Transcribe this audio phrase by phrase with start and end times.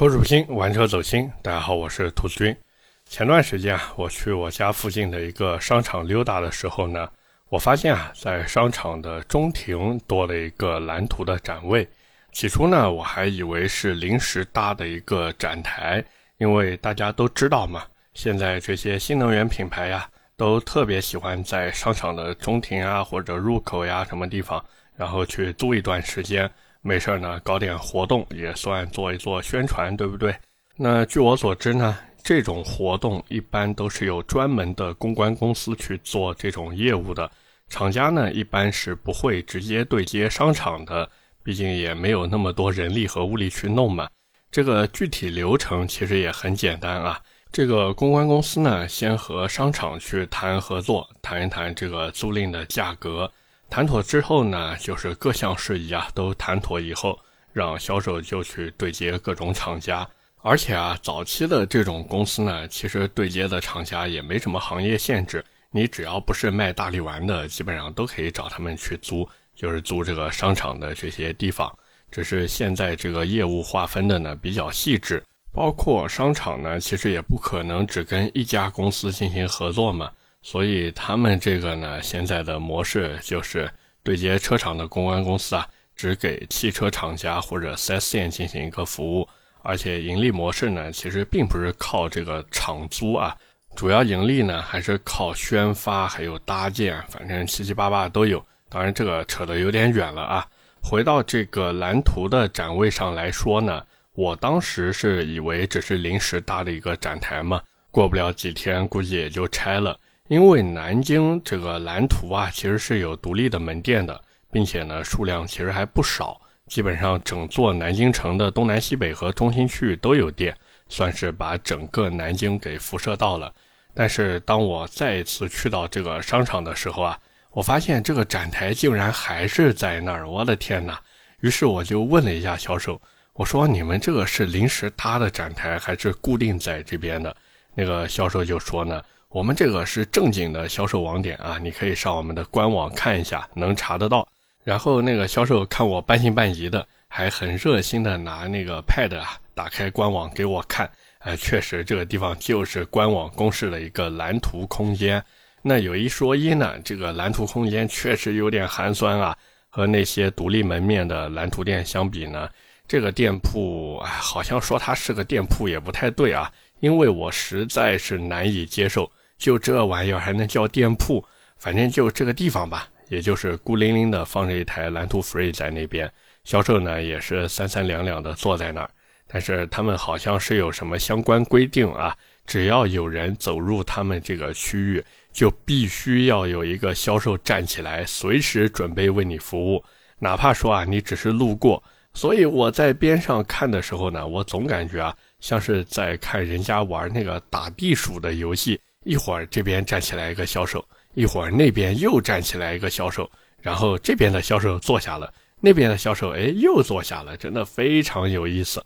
[0.00, 1.30] 口齿不清，玩车走心。
[1.42, 2.56] 大家好，我是兔子君。
[3.04, 7.06] 前段时间啊，我去我家附近的一个商场溜达的时候呢，
[7.50, 11.86] 我发现啊，在商场的中庭多了一个蓝图的展位。
[12.32, 16.02] 起初呢，我还以为是临时搭的一个展台，
[16.38, 24.64] 因为大家都知道嘛，现在这些新能源品牌呀，都特别喜欢在商场的中庭啊或者入口呀什么地方，
[24.96, 26.50] 然后去租一段时间。
[26.82, 30.34] 没事呢，搞点活动也算做一做宣传，对不对？
[30.76, 37.30] 那据我所知呢，这种活动一般都是有专门的公关公司去做这种业务的，
[37.68, 41.08] 厂家呢一般是不会直接对接商场的，
[41.42, 44.08] 毕竟也没有那么多人力和物力去弄嘛。
[44.50, 47.20] 这个具体流程其实也很简单啊，
[47.52, 53.30] 这个公关公司呢，先和商场去谈合作，谈一谈这个租赁的价格。
[53.70, 57.16] 谈妥之后呢，就是各项事宜啊都谈妥以后，
[57.52, 60.06] 让销售就去对接各种厂家。
[60.42, 71.72] 而且啊，早期的这种公司呢，其实对接的厂家也没什么行业限制，你只要不是卖大力丸的，基本上都可以找他们去租，就是租这个商场的这些地方。
[72.10, 80.10] 只是现在这个业务划分的呢比较细致，包括商场呢，其实也不可能只跟一家公司进行合作嘛。
[80.42, 83.70] 所以他们这个呢，现在的模式就是
[84.02, 89.28] 对接车厂的公关公司啊，只给汽车厂家或者 4S 店进行一个服务，
[89.62, 93.36] 而且盈利模式呢，其实并不是靠这个厂租啊，
[93.76, 98.44] 主要盈利呢还是靠宣发还有搭建，反正七七八八都有。
[98.70, 100.46] 当然这个扯得有点远了啊。
[100.82, 109.98] 回到这个蓝图的展位上来说呢，我当时是以为只是临时搭的一个展台嘛，过不了几天估计也就拆了。
[110.30, 120.56] 因为南京这个蓝图啊，其实是有独立的门店的，并且呢数量其实还不少，基本上整座南京城的东南西北和中心区域都有店，
[120.88, 123.52] 算是把整个南京给辐射到了。
[123.92, 127.18] 但是当我再一次去到这个商场的时候啊，
[127.50, 131.00] 我发现这个展台竟然还是在那儿，我的天哪！
[131.40, 137.34] 于是我就问了一下销售，我说：“你们这个是临时搭的展台，还是固定在这边的？”
[137.74, 139.02] 那个销售就说呢。
[139.30, 144.26] 我们这个是正经的销售网点啊，你可以上我们的官网看一下，能查得到。
[144.64, 150.90] 然后那个销售看我半信半疑的，还很热心的拿那个 pad 啊，打开官网给我看。
[151.20, 155.22] 哎，确实这个地方就是官网公示的一个蓝图空间。
[155.62, 159.36] 那有一说一呢，这个蓝图空间确实有点寒酸啊。
[159.72, 162.50] 和那些独立门面的蓝图店相比呢，
[162.88, 169.08] 这个店铺哎，好像说它是个店铺也不太对啊，因为我实在是难以接受。
[169.40, 171.24] 就这玩意儿还能叫店铺？
[171.56, 176.12] 反正就这个地方吧，也就是孤零零的放着一台蓝图 Free 在那边，
[176.44, 178.90] 销售呢也是三三两两的坐在那儿。
[179.26, 182.14] 但是他们好像是有什么相关规定啊，
[182.46, 185.02] 只要有人走入他们这个区域，
[185.32, 189.82] 就必须要有一个销售站起来，随时准备为你服务，
[190.18, 191.82] 哪怕说啊你只是路过。
[192.12, 198.78] 所以我在边上看的时候呢，我总感觉啊像是在看人家玩那个打地鼠的游戏。
[199.04, 200.84] 一会儿这边站起来一个销售，
[201.14, 203.30] 一会儿那边又站起来一个销售，
[203.60, 208.84] 然后这边的销售坐下了，那边的销售哎又坐下了，真的非常有意思。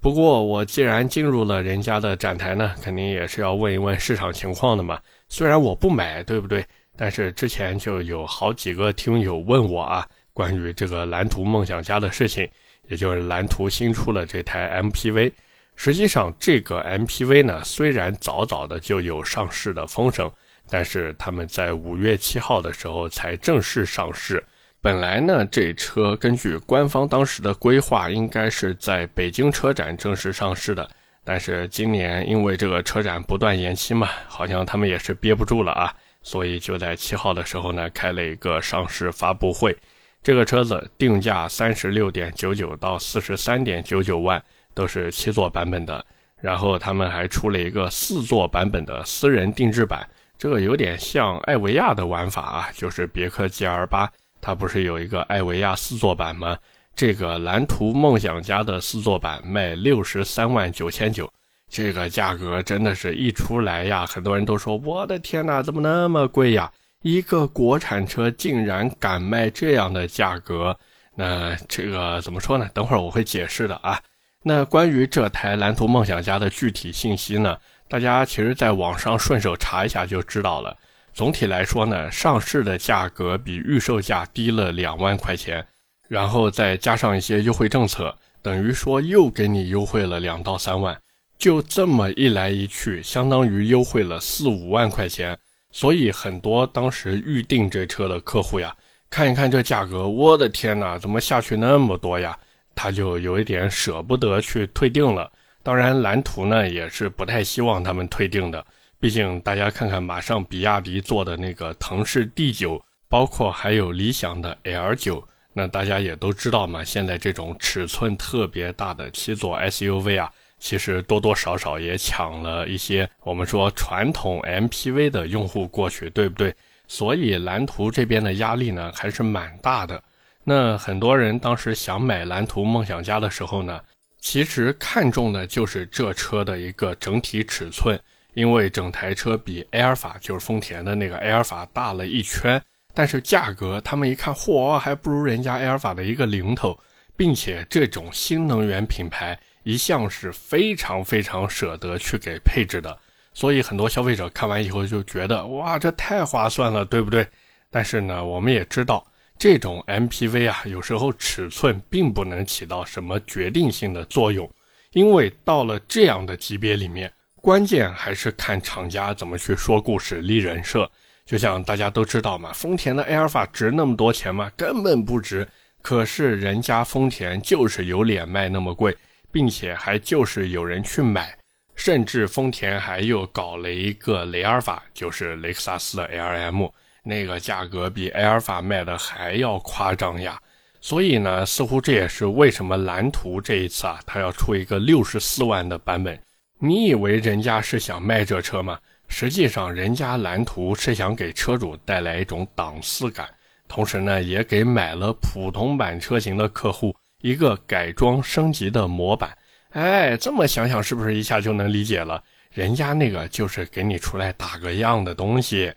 [0.00, 5.00] 不过我既然进入了人家的展台呢，肯定也是要问一问市场情况的嘛。
[5.30, 6.62] 虽然我不买，对不对？
[6.94, 12.46] 但是之前就有好几个听友问我啊，关于这个蓝图梦想家的事情，
[12.88, 15.32] 也就是蓝图新出了这台 MPV。
[15.76, 20.30] 实际上，这个 MPV 呢，虽然早早的就有上市的风声，
[20.70, 24.42] 但是他们在五月七号的时候才正式上市。
[24.80, 30.88] 本来呢，这车根据官方当时的规划，应该是在北京车展正式上市的。
[31.24, 35.92] 但是今年因为这个车展不断延期嘛，好像他们也是憋不住了啊，
[36.22, 39.76] 所以就在七号的时候呢，开了一个上市发布会。
[40.22, 44.42] 这个车子定价三十六点九九到四十三点九九万。
[44.74, 46.04] 都是七座版本的，
[46.40, 50.06] 然后他们还出了一个四座版本的私人定制版，
[50.36, 54.10] 这个有点像艾维亚的玩法啊，就是别克 GL 八，
[54.40, 56.58] 它不是有一个艾维亚四座版吗？
[56.96, 61.28] 这个蓝图梦想家的四座版卖六十三万九千九，
[61.68, 66.70] 这个价格真的是一出来呀，很多人都说我的天哪，怎么那么贵呀？
[67.02, 70.78] 一个国产车竟然敢卖这样的价格，
[71.16, 72.68] 那这个怎么说呢？
[72.72, 74.00] 等会儿我会解释的啊。
[74.46, 77.56] 那关于这台蓝图梦想家的具体信息呢？
[77.88, 80.76] 大家其实在网上顺手查一下就知道了。
[81.14, 85.66] 总体来说呢，上市的价格比预售价低了两万块钱，
[86.08, 90.94] 然后再加上一些优惠政策，等于说又给你优惠了两到三万，
[91.38, 95.38] 就这么一来一去，相当于优惠了四五万块钱。
[95.70, 98.76] 所以很多当时预定这车的客户呀，
[99.08, 102.38] 看一看这价格，我的天哪，怎么下去那么多呀？
[102.74, 105.30] 他就有一点舍不得去退订了。
[105.62, 108.64] 当然，蓝图呢也是不太希望他们退订的，
[109.00, 115.22] 毕竟大家看看，马上比亚迪做的那个腾势 D9，包括还有理想的 L9，
[115.52, 120.30] 那大家也都知道嘛，现在这种尺寸特别大的七座 SUV 啊。
[120.58, 126.54] 其实多多少少也抢了一些我们说传统 MPV 的用户过去，对不对？
[126.88, 130.02] 所以蓝图这边的压力呢还是蛮大的。
[130.44, 133.80] 那很多人当时想买蓝图梦想家的时候呢，
[134.20, 137.98] 其实看中的就是这车的一个整体尺寸，
[138.34, 142.62] 因为整台车比埃尔法就是丰田的那个埃尔法大了一圈，
[142.92, 146.78] 但是价格他们一看，嚯，还不如人家埃尔法的一个零头，
[147.16, 149.38] 并且这种新能源品牌。
[149.66, 152.98] 一向是非常非常舍得去给配置的，
[153.32, 157.26] 所以很多消费者看完以后就觉得哇，这太划算了，对不对？
[157.70, 159.02] 但是呢，我们也知道
[159.38, 164.50] 这种 MPV 啊，有时候尺寸并不能起到什么决定性的作用，
[164.92, 170.90] 因为到了这样的级别里面，关键还是看厂家怎么去说故事、立人设。
[171.26, 174.50] 就像大家都知道嘛，丰田的埃尔法值那么多钱吗？
[174.56, 175.46] 根本不值。
[175.82, 178.96] 可是人家丰田就是有脸卖那么贵。
[179.34, 181.36] 并且还就是有人去买，
[181.74, 186.70] 甚至丰田还又搞了一个雷尔法，就是雷克萨斯的 LM，
[187.04, 190.36] 那个价格比埃尔法卖的还要夸张呀。
[190.80, 196.20] 所以呢，似乎这也是为什么蓝图这一次啊，它要出一个六十四万的版本。
[196.58, 198.78] 你以为人家是想卖这车吗？
[199.06, 203.28] 实际上，人家蓝图是想给车主带来一种档次感，
[203.68, 206.94] 同时呢，也给买了普通版车型的客户。
[207.20, 209.34] 一个改装升级的模板，
[209.70, 212.22] 哎，这么想想是不是一下就能理解了？
[212.52, 215.72] 人家那个就是给你出来打个样的东西。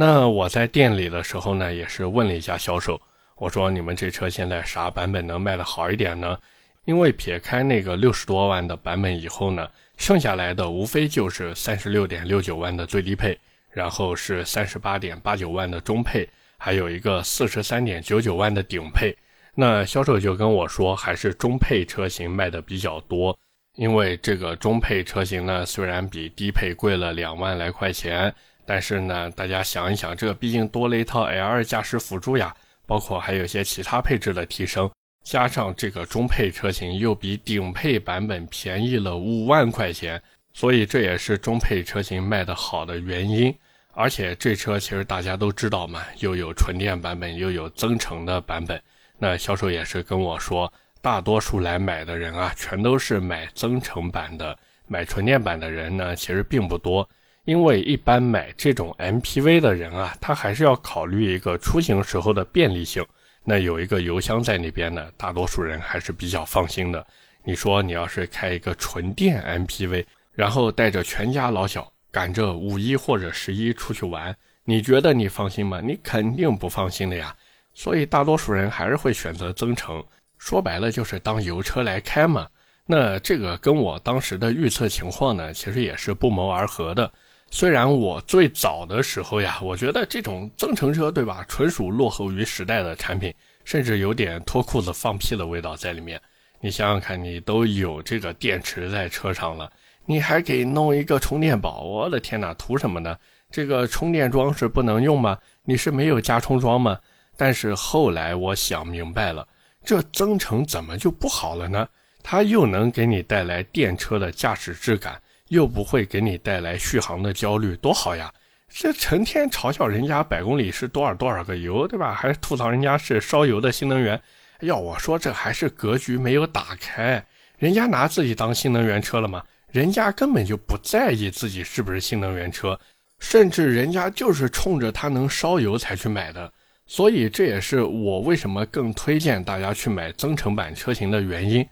[0.00, 3.00] 那我在店里的时候呢，也是问了一下销售，
[3.36, 6.38] 我说你们这车现在啥版本能卖的好一点呢？
[6.84, 13.36] 因为撇开那个六十多万的版本以后呢，剩下来的无非就是三十六点六九万的最低配，
[13.72, 16.28] 然后是三十八点八九万的中配，
[16.58, 19.12] 还有一个四十三点九九万的顶配。
[19.56, 23.36] 那销售就跟我说，还是中配车型卖的比较多，
[23.74, 28.32] 因为这个中配车型呢，虽然比低配贵了两万来块钱，
[28.68, 32.54] 但是呢，大家想一想，这毕竟多了一套 L2 驾驶辅助呀，
[32.86, 34.90] 包括还有一些其他配置的提升，
[35.24, 40.22] 加上这个中配车型又比顶配版本便宜了五万块钱，
[40.52, 43.56] 所以这也是中配车型卖的好的原因。
[43.94, 48.78] 而且这车其实大家都知道嘛，又有纯电版本，又有增程的版本。
[49.16, 54.54] 那销售也是跟我说，大多数来买的人啊，全都是买增程版的，
[54.86, 57.08] 买纯电版的人呢，其实并不多。
[57.48, 63.02] 因为一般买这种 MPV 的人啊，他还是要考虑一个出行时候的便利性。
[63.42, 67.06] 那有一个油箱在那边呢，大多数人还是比较放心的。
[67.42, 70.04] 你说你要是开一个纯电 MPV，
[70.34, 75.80] 然后带着全家老小赶着五一或者十一出去玩，你觉得你放心吗？
[75.82, 77.34] 你肯定不放心的呀。
[77.72, 80.04] 所以大多数人还是会选择增程，
[80.36, 82.46] 说白了就是当油车来开嘛。
[82.84, 87.10] 那这个跟我当时的预测情况呢，其实也是不谋而合的。
[87.50, 96.20] 虽然我最早的时候呀，我觉得这种增程车，对吧，纯属落后于时代的产品，甚至有点脱裤子放屁的味道在里面。
[96.60, 99.70] 你想想看，你都有这个电池在车上了，
[100.04, 103.16] 你还给弄一个充电宝，我的天哪，图什么呢？
[103.50, 105.38] 这个充电桩是不能用吗？
[105.64, 106.98] 你是没有加充桩吗？
[107.36, 109.46] 但是后来我想明白了，
[109.84, 111.88] 这增程怎么就不好了呢？
[112.22, 118.32] 它又能给你带来电车的驾驶质感，又不会给你带来续航的焦虑，多好呀！
[118.70, 122.14] 这成天嘲笑人家百公里是多少多少个油，对吧？
[122.14, 124.20] 还吐槽人家是烧油的新能源。
[124.60, 127.24] 要我说，这还是格局没有打开。
[127.56, 129.42] 人家拿自己当新能源车了吗？
[129.72, 132.78] 人家根本就不在意自己是不是新能源车，
[133.18, 136.52] 甚至人家就是冲着它能烧油才去买的。
[136.86, 141.66] 所以这也是我为什么更推荐大家去买增程版车型的原因。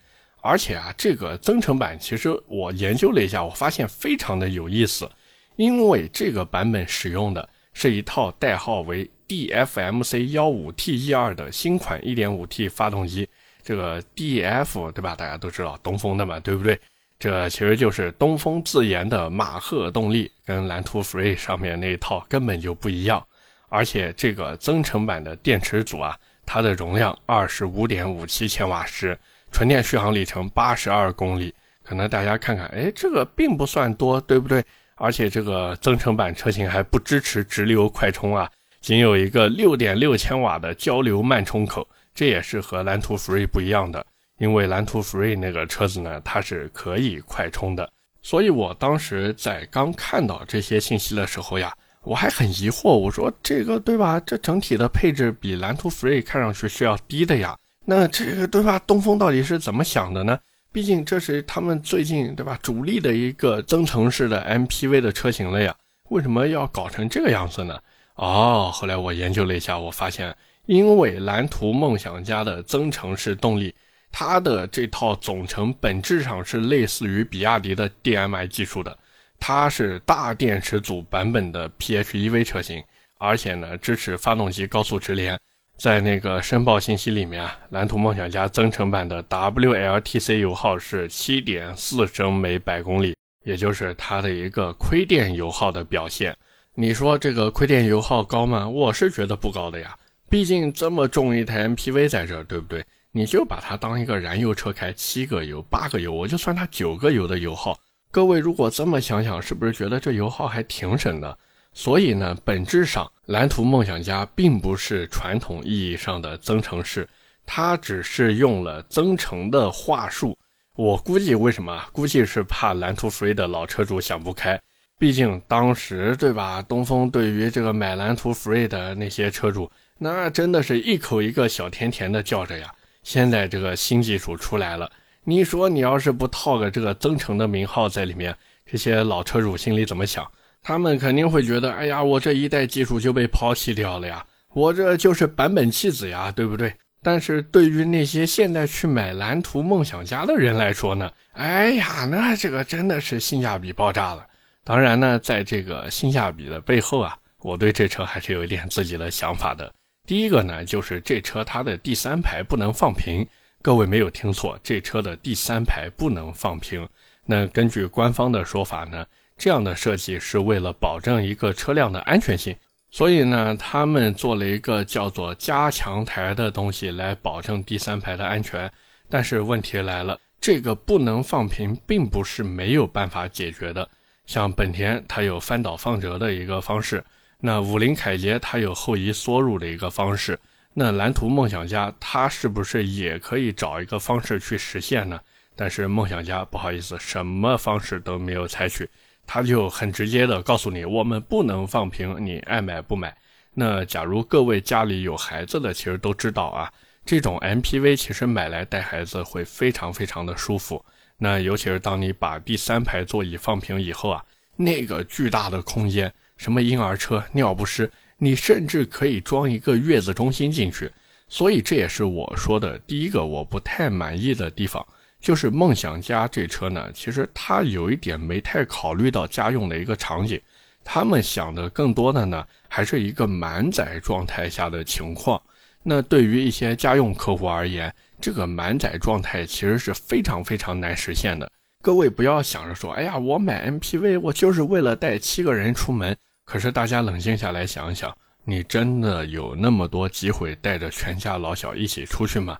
[0.46, 5.10] 而且啊，这个增程版其实我研究了一下，我发现非常的有意思。
[5.56, 13.28] 因为这个版本使用的是一套代号为 DFMC 幺五 T 一二的新款 1.5T 发动机。
[13.62, 15.16] 这个 DF 对吧？
[15.16, 16.78] 大家都知道东风的嘛，对不对？
[17.18, 23.26] 这其实就是东风自研的马赫动力，跟蓝图 Free 上面那一套根本就不一样。
[23.68, 29.18] 而且这个增程版的电池组啊，它的容量二十五点五七千瓦时，
[29.50, 31.54] 纯电续航里程八十二公里。
[31.82, 34.64] 可能大家看看，哎，这个并不算多，对不对？
[34.96, 38.50] 而且这个增程版车型还不支持直流快充啊，
[38.80, 44.04] 仅有一个六点六千瓦的交流慢充口，这也是和蓝图 Free 不一样的。
[44.38, 47.88] 因为蓝图 Free 那个车子呢，它是可以快充的。
[48.20, 51.72] 所以我当时在刚看到这些信息的时候呀，
[52.02, 54.18] 我还很疑惑，我说这个对吧？
[54.26, 57.56] 这整体的配置比蓝图 Free 看上去是要低的呀，
[57.88, 58.78] 那这个对吧？
[58.81, 60.37] 东风到底是怎么想的呢？
[60.73, 65.75] 毕竟这是他们最近对吧主力的一个增程式的 MPV 的车型了呀，
[66.11, 67.78] 为什么要搞成这个样子呢？
[68.16, 73.73] 哦，后来我研究了一下，我发现因为蓝图梦想家的增程式动力，
[74.11, 78.99] 它的这套总成本质上是类似于比亚迪的 DMI 技术的，
[79.38, 82.83] 它是大电池组版本的 PHEV 车型，
[83.19, 85.38] 而且呢支持发动机高速直连。
[85.76, 93.14] 在那个申报信息里面啊，蓝图梦想家增程版的 WLTC 油耗是七点四升每百公里，
[93.45, 96.35] 也就是它的一个亏电油耗的表现。
[96.75, 98.66] 你说这个亏电油耗高吗？
[98.66, 99.95] 我是觉得不高的呀，
[100.30, 102.85] 毕竟这么重一台 MPV 在这儿，对不对？
[103.12, 107.78] 你就把它当一个燃油车开，七个油、八个油，我就算它九个油的油耗。
[108.11, 111.38] 各位如果这么想想，是不是觉得这油耗还挺省的？
[111.76, 117.06] 所以呢，本质上蓝图梦想家并不是传统意义上的增程式，
[117.45, 120.35] 它只是用了增程的话术。
[120.75, 121.85] 我估计为什么？
[121.92, 124.59] 估计是怕蓝图 Free 的老车主想不开。
[124.99, 132.73] 毕竟当时对吧，东风对于这个买蓝图 Free 的那些车主，那真的是一口一个小甜甜的叫着呀。
[133.02, 134.90] 现在这个新技术出来了，
[135.25, 140.26] 你说你要是不套个这个增程的名号在里面，这些老车主心里怎么想？
[140.66, 146.75] 他们肯定会觉得，哎呀，我这一代技术就被抛弃掉了呀，我这就是版本弃子呀，对不对？
[147.04, 154.26] 但是对于那些现在去买蓝图梦想家的人来说呢，哎呀，那这个真的是性价比爆炸了。
[154.64, 159.73] 当然呢，在这个性价比的背后啊，我对这车还是有一点自己的想法的。
[160.04, 163.25] 第一个呢，就是这车它的第三排不能放平，
[163.62, 166.88] 各位没有听错，这车的第三排不能放平。
[167.25, 169.06] 那根据官方的说法呢？
[169.37, 172.57] 这样的设计是为了保证一个车辆的安全性，
[172.90, 178.71] 所以呢，他们做了一个叫做加强台的东西来保证第三排的安全。
[179.09, 183.88] 但是问题来了，这个不能放平，并不是没有办法解决的。
[184.26, 186.99] 像本田，它有翻倒放折的一个方式；
[187.38, 190.35] 那五菱凯捷，它有后移缩入的一个方式；
[190.73, 195.21] 那蓝图梦想家，它是不是也可以找一个方式去实现呢？
[195.55, 198.88] 但是梦想家不好意思，什么方式都没有采取。
[199.26, 203.16] 他就很直接的告诉你，我们不能放平，你爱买不买。
[203.52, 206.73] 那假如各位家里有孩子的，其实都知道啊，
[207.04, 210.85] 这种 MPV 其实买来带孩子会非常非常的舒服。
[211.18, 214.23] 那尤其是当你把第三排座椅放平以后啊，
[214.56, 220.90] 那个巨大的空间，什么婴儿车、尿不湿，你甚至可以装一个月子中心进去。
[221.28, 224.87] 所以这也是我说的第一个我不太满意的地方。
[225.26, 230.40] 就是梦想家这车呢，其实它有一点没太考虑到家用的一个场景，
[230.85, 235.42] 他们想的更多的呢，还是一个满载状态下的情况。
[235.83, 241.50] 那对于一些家用客户而言，这个满载状态其实是非常非常难实现的。
[241.83, 246.16] 各位不要想着说，哎呀，我买 MPV 我就是为了带七个人出门。
[246.45, 252.56] 可是大家冷静下来想想，你真的有那么多机会带着全家老小一起出去吗？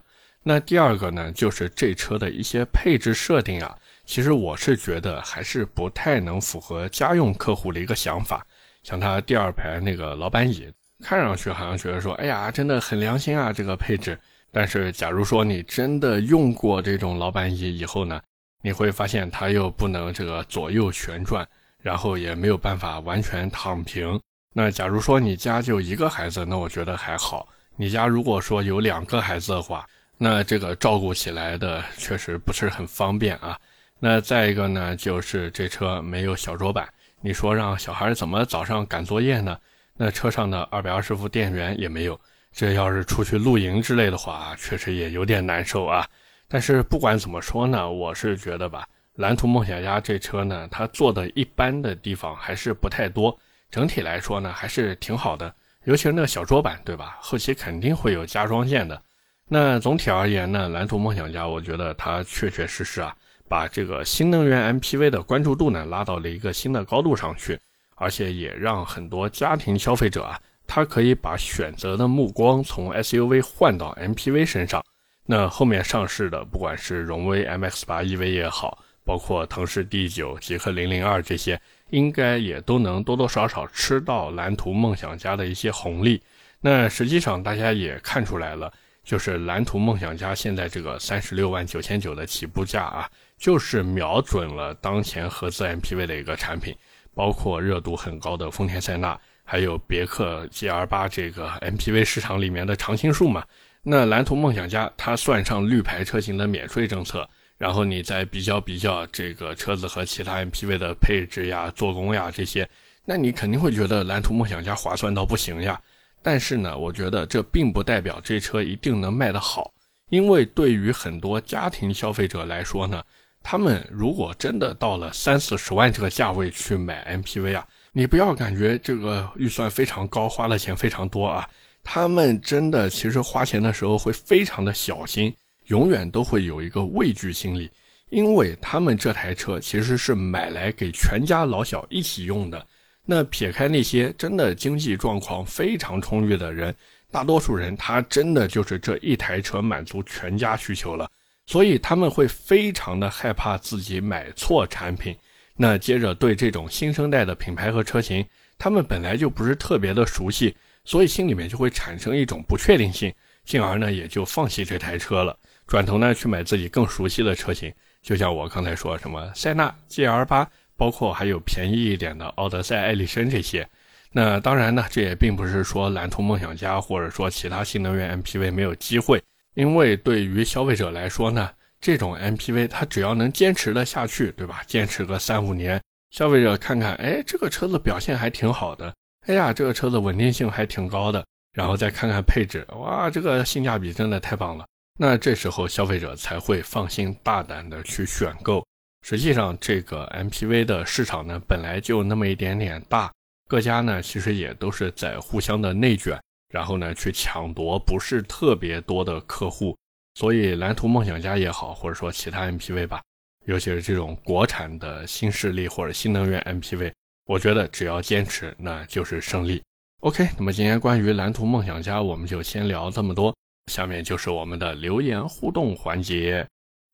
[0.49, 8.47] 那第二个呢，就是这车的一些配置设定啊，其实我是觉得还是不太能符合家用客户的一个想法。
[8.85, 10.73] 像它第二排那个老板椅，
[11.03, 14.17] 看上去好像觉得说，哎呀，真的很良心啊，这个配置。
[14.53, 18.21] 但是假如说你真的用过这种老板椅以后呢，
[18.63, 21.45] 你会发现它又不能这个左右旋转，
[21.83, 24.21] 然后也没有办法完全躺平。
[24.55, 27.49] 那假如说你家就一个孩子，那我觉得还好。
[27.75, 29.85] 你家如果说有两个孩子的话，
[30.19, 33.59] 那这个照顾起来的确实不是很方便啊。
[33.99, 36.89] 那再一个呢，就是这车没有小桌板，
[37.21, 39.59] 你说让小孩怎么早上赶作业呢？
[39.97, 42.21] 那车上的二百二十伏电源也没有，
[42.53, 46.07] 这要是出去露营之类的话，确实也有点难受啊。
[46.49, 53.39] 但是不管怎么说呢，我是觉得吧，蓝图梦想家这车呢，它做的一般的地方还是不太多，
[53.71, 55.55] 整体来说呢还是挺好的，
[55.85, 57.17] 尤其是那小桌板，对吧？
[57.21, 59.03] 后期肯定会有加装件的。
[59.49, 63.15] 那总体而言呢，蓝图梦想家，我觉得它确确实实啊，
[63.49, 67.57] 把这个新能源 MPV 的关注度呢拉到了一个新的高度上去，
[67.95, 74.85] 而且也让很多家庭消费者啊，他可以把选择的目光从 SUV 换到 MPV 身上。
[75.25, 81.61] 那后面上市的，不管是荣威 MX-8 EV 也好，包括腾势 D9、极氪零零二这些，
[81.91, 86.21] 应该也都能多多少少吃到蓝图梦想家的一些红利。
[86.61, 88.73] 那实际上大家也看出来了，
[89.07, 93.09] 就是蓝图梦想家现在这个三十六万九千九的起步价啊，
[93.39, 96.77] 就是瞄准了当前合资 MPV 的一个产品，
[97.15, 103.45] 包括热度很高的丰田塞纳，还有别克 GL8 这个 MPV 市场里面的常青树嘛。
[103.85, 112.69] 那蓝图梦想家，它算上绿牌车型的免税政策，然后你再比较比较这个车子和其他 MPV 的配置呀、做工呀这些，
[113.05, 115.81] 那你肯定会觉得蓝图梦想家划算到不行呀。
[116.27, 119.73] 但是呢，我觉得这并不代表这车一定能卖得好，
[120.11, 123.01] 因为对于很多家庭消费者来说呢，
[123.45, 131.49] 他们如果真的到了三四十万这个价位去买 MPV 啊，你不要感觉这个预算非常高，花的钱非常多啊。
[131.85, 135.33] 他们真的其实花钱的时候会非常的小心，
[135.67, 137.71] 永远都会有一个畏惧心理，
[138.11, 142.67] 因为他们这台车其实是买来给全家老小一起用的。
[143.07, 146.75] 那撇开那些真的经济状况非常充裕的人，
[147.11, 151.09] 大多数人他真的就是这一台车满足全家需求了，
[151.47, 155.17] 所以他们会非常的害怕自己买错产品。
[155.57, 158.27] 那接着对这种新生代的品牌和车型，
[158.59, 160.55] 他们本来就不是特别的熟悉。
[160.85, 163.13] 所以心里面就会产生一种不确定性，
[163.45, 165.37] 进而呢也就放弃这台车了，
[165.67, 167.73] 转头呢去买自己更熟悉的车型。
[168.03, 170.47] 就像我刚才说什么塞纳 GL8，
[170.77, 173.69] 包括还有便宜一点的奥德赛、艾力绅这些。
[174.13, 179.23] 那当然呢，这也并不是说蓝图梦想家或者说其他新能源 MPV 没有机会，
[179.55, 184.63] 因为对于消费者来说呢，这种 MPV 它只要能坚持的下去，对吧？
[184.67, 185.79] 坚持个三五年，
[186.11, 188.95] 消费者看看，哎，这个车子表现还挺好的。
[189.27, 194.65] 哎呀，这个车子稳定性还挺高的，然后再看看配置，哇，这个性价比真的太棒了。
[194.99, 198.65] 那这时候消费者才会放心大胆的去选购。
[199.09, 203.13] 实际上，这个 MPV 的市场呢，本来就那么一点点大，
[203.47, 209.79] 各家呢其实也都是在互相的内卷，然后呢去抢夺不是特别多的客户。
[210.17, 213.01] 所以蓝图梦想家也好，或者说其他 MPV 吧，
[213.45, 216.91] 尤其是这种国产的新势力或者新能源 MPV。
[217.27, 219.63] 我觉得只要坚持，那就是胜利。
[220.01, 223.33] OK，那么今天关于蓝图梦想家，我们就先聊这么多。
[223.71, 226.45] 下面就是我们的留言互动环节。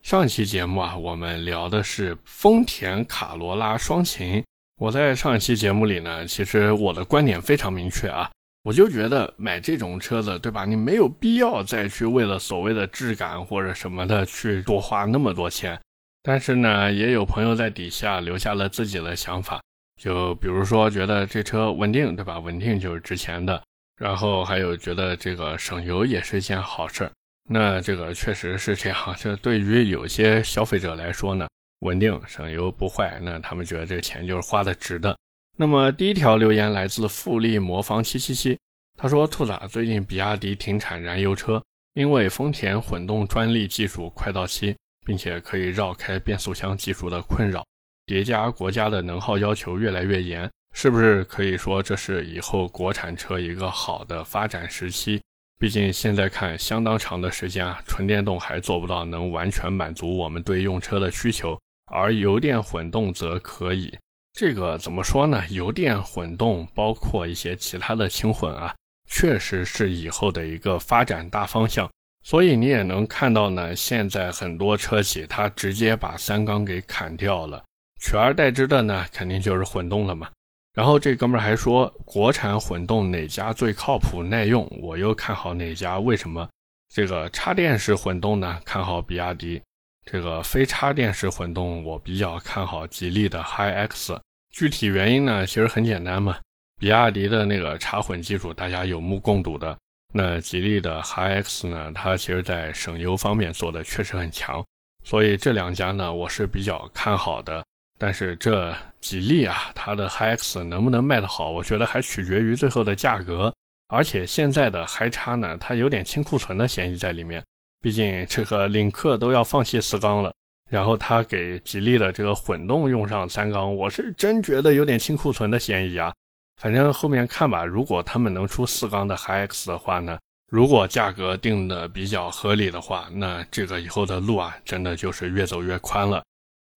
[0.03, 4.43] 上期节目啊，我们聊的是丰田卡罗拉双擎。
[4.75, 8.29] 我在上一期节目里呢，其实我的观点非常明确啊，
[8.63, 10.65] 我就觉得买这种车子，对吧？
[10.65, 15.79] 你没有必要再去为了所谓的质感或者什么的去多花那么多钱。
[16.21, 19.61] 但是呢，也有朋友在底下留下了自己的想法。
[20.01, 22.39] 就比如说，觉得这车稳定，对吧？
[22.39, 23.63] 稳定就是值钱的。
[23.95, 27.11] 然后还有觉得这个省油也是一件好事儿。
[27.49, 29.15] 那这个确实是这样。
[29.17, 31.47] 这对于有些消费者来说呢，
[31.79, 35.17] 稳定省油不坏，那他们觉得这钱就是花的值的。
[35.57, 38.57] 那么第一条留言来自富力魔方七七七，
[38.97, 41.61] 他说：“兔子，最近比亚迪停产燃油车，
[41.93, 44.75] 因为丰田混动专利技术快到期，
[45.05, 47.63] 并且可以绕开变速箱技术的困扰。”
[48.05, 55.21] 叠加国家的能耗要求越来越严，是不是可以说这是以后国产车一个好的发展时期？
[55.59, 63.97] 毕竟现在看相当长的时间啊，纯电动还做不到能完全满足我们对用车的需求，而油电混动则可以。
[64.33, 65.43] 这个怎么说呢？
[65.49, 68.75] 油电混动包括一些其他的轻混啊，
[69.07, 71.89] 确实是以后的一个发展大方向。
[72.25, 77.63] 所以你也能看到呢，现在很多车企它直接把三缸给砍掉了。
[78.01, 80.29] 取而代之的呢，肯定就是混动了嘛。
[80.73, 84.67] 然后这哥们儿还说，国产混动哪家最靠谱耐用？
[84.81, 85.99] 我又看好哪家？
[85.99, 86.49] 为什么？
[86.91, 89.61] 这个插电式混动呢，看好比亚迪；
[90.03, 94.19] 这个非插电式混动，我比较看好吉利的 HiX。
[94.51, 96.37] 具体原因呢，其实很简单嘛。
[96.79, 99.77] 比亚迪的那个插混技术，大家有目共睹的。
[100.11, 104.63] 那吉利的 HiX 呢，它其实在省油方面做的确实很强。
[105.03, 107.63] 所以这两家呢，我是比较看好的。
[108.05, 113.53] 但是这吉利啊，它的 HiX 能不能卖得好，我觉得还取决于最后的价格。
[113.87, 117.41] 而且现在的 Hi 叉呢，它有点清库存的嫌疑在里面。
[117.81, 120.33] 毕竟这个领克都要放弃四缸了，
[120.69, 126.13] 然后他给吉利的这个混动用上三缸，我是真觉得有点清库存的嫌疑啊。
[126.61, 130.19] 反正后面看吧，如果他们能出四缸的 HiX 的话呢，
[130.51, 136.21] 如果价格定的比较合理的话，那这个以后的路啊，真的就是越走越宽了。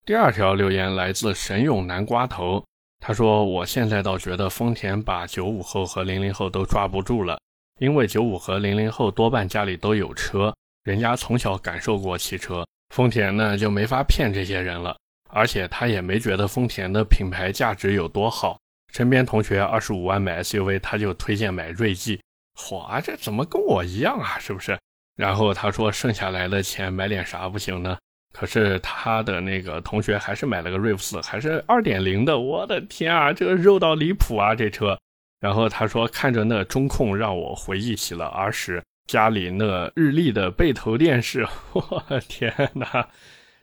[0.07, 2.63] 第二条留言来自神勇南瓜头，
[3.01, 7.37] 他说：“我现在倒觉得丰田把九五后和零零后都抓不住了，
[7.81, 12.65] 因为九五和零零后多半家里都有车，人家从小感受过汽车，
[12.95, 14.95] 丰田呢就没法骗这些人了。
[15.29, 18.57] 而且他也没觉得丰田的品牌价值有多好。
[18.93, 22.17] 身边同学二十五万买 SUV，他就推荐买锐际。
[22.55, 24.39] 嚯，这怎么跟我一样啊？
[24.39, 24.79] 是不是？
[25.17, 27.97] 然后他说剩下来的钱买点啥不行呢？
[28.37, 32.37] 可是他的那个同学还是买了个瑞 v 四，还是二点零的。
[32.37, 34.95] 我的天啊，这个肉到离谱啊，这车！
[35.39, 41.47] 然后他说看着那中控，让我回忆起了儿时家里那日立的背投电视。
[41.73, 43.07] 我的天哪！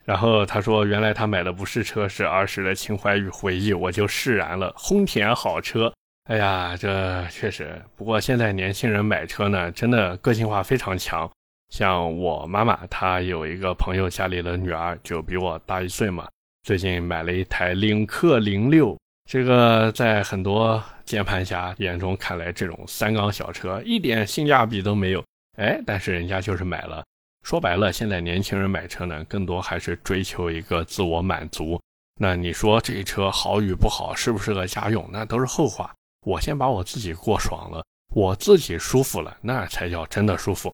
[0.03, 4.75] 然后他说原来他买的不是车，是儿时的情怀与回忆，我就释然了。
[4.77, 5.93] 丰田好车。
[6.25, 7.81] 哎呀，这确实。
[7.95, 11.31] 不过现在年轻人买车呢，真的个性化非常强。
[11.75, 16.25] 像我妈妈，她有一个朋友家里的女儿就比我大一岁嘛，
[16.63, 18.97] 最近买了一台领克零六。
[19.29, 25.21] 这个在很多键盘侠眼中看来，这种三缸小车一点性价比都没有。
[25.57, 27.03] 哎，但是人家就是买了。
[27.43, 31.77] 说白了，现在年轻人买车呢，更多还是追求一个自我满足。
[32.21, 35.93] 那你说这车好与不好，适不适合家用，那都是后话。
[36.25, 37.83] 我先把我自己过爽了，
[38.13, 40.73] 我自己舒服了，那才叫真的舒服。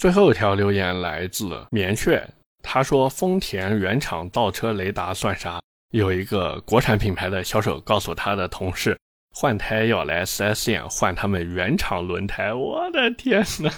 [0.00, 2.26] 最后一条留言来自棉雀，
[2.62, 5.60] 他说：“丰田原厂倒车雷达算啥？”
[5.92, 8.98] 有一个国产品牌的销售告诉他的同事，
[9.36, 12.50] 换胎要来 4S 店换他们原厂轮胎。
[12.54, 13.70] 我的天哪！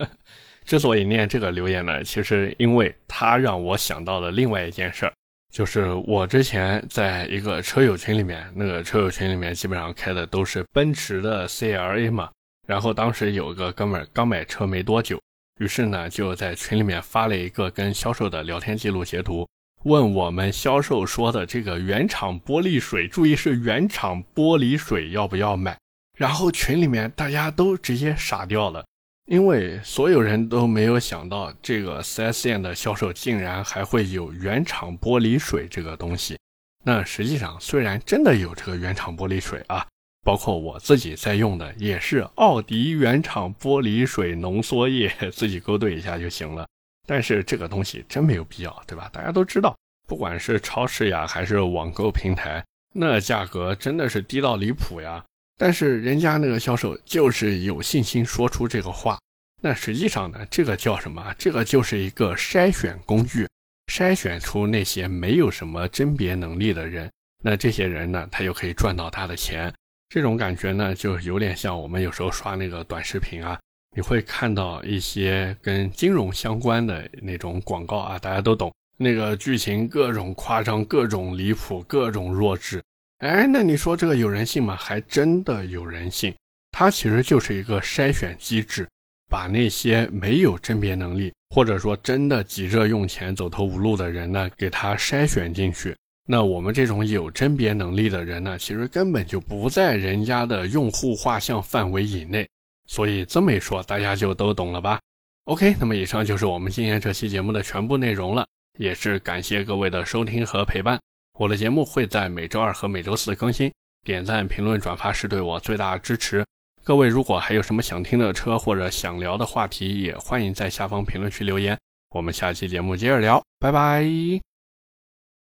[0.66, 5.12] 之所以念这个留言呢，其实因为他让我想到了另外一件事儿。
[5.54, 12.28] 就是我之前在一个车友群里面，那个车友群里面基本上开的都是奔驰的 CLA 嘛。
[12.66, 15.18] 然后当时有个哥们儿刚买车没多久，
[15.60, 19.48] 于是呢就在群里面发了一个跟销售的聊天记录截图，
[19.84, 25.76] 问我们销售说的这个原厂玻璃水，注意是原厂玻璃水要不要买？
[26.18, 28.84] 然后群里面大家都直接傻掉了。
[29.26, 36.36] 因为所有人都没有想到，这个 4S 店的销售竟然还会有原厂玻璃水这个东西。
[36.84, 39.86] 那实际上，虽然真的有这个原厂玻璃水啊，
[40.22, 46.66] 包括我自己在用的也是奥迪原厂玻璃水浓缩液， 自己勾兑一下就行了。
[47.06, 49.10] 但是这个东西真没有必要，对吧？
[49.12, 55.24] 大家都知道，不管是超市呀，还是网购平台，那价格真的是低到离谱呀。
[55.58, 59.18] 但是人家那个销售就是有信心说出这个话，
[59.60, 61.34] 那实际上呢，这个叫什么？
[61.36, 63.48] 这个就是一个筛选工具，
[63.92, 67.10] 筛选出那些没有什么甄别能力的人。
[67.44, 69.72] 那这些人呢，他就可以赚到他的钱。
[70.12, 73.58] 这种感觉呢，就有点像我们有时候刷那个短视频啊，
[73.96, 82.82] 你会看到一些跟金融相关的那种广告啊，大家都懂，那个剧情各种夸张，各种离谱，各种弱智。
[83.20, 84.76] 哎，那你说这个有人性吗？
[84.76, 86.34] 还真的有人性。
[86.72, 88.86] 它其实就是一个筛选机制，
[89.30, 95.96] 把那些没有甄别能力，或者说真的急着用钱、走投无路的人呢，给他筛选进去。
[96.32, 102.48] 那我们这种有甄别能力的人呢，其实根本就不在人家的用户画像范围以内。
[102.86, 104.98] 所以这么一说，大家就都懂了吧
[105.44, 108.46] ？OK，那么以上就是我们今天这期节目的全部内容了，
[108.78, 110.98] 也是感谢各位的收听和陪伴。
[111.38, 113.70] 我的节目会在每周二和每周四更新，
[114.02, 116.42] 点赞、评论、转发是对我最大的支持。
[116.82, 121.78] 各位如果还有什么想听的车或者想聊的话题，也欢迎在下方评论区留言。
[122.14, 124.51] 我们下期节目接着聊，拜拜。